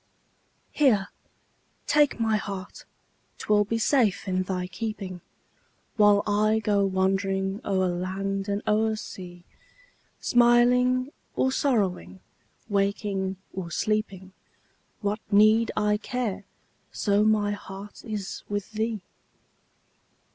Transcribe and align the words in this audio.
Here, 0.71 1.09
take 1.85 2.19
my 2.19 2.35
heart 2.37 2.85
'twill 3.37 3.65
be 3.65 3.77
safe 3.77 4.27
in 4.27 4.41
thy 4.41 4.65
keeping, 4.65 5.21
While 5.95 6.23
I 6.25 6.57
go 6.57 6.83
wandering 6.87 7.61
o'er 7.63 7.87
land 7.89 8.49
and 8.49 8.63
o'er 8.67 8.95
sea; 8.95 9.43
Smiling 10.19 11.11
or 11.35 11.51
sorrowing, 11.51 12.19
waking 12.67 13.35
or 13.53 13.69
sleeping, 13.69 14.33
What 15.01 15.19
need 15.31 15.69
I 15.77 15.97
care, 15.97 16.45
so 16.91 17.23
my 17.23 17.51
heart 17.51 18.03
is 18.03 18.41
with 18.49 18.71
thee? 18.71 19.03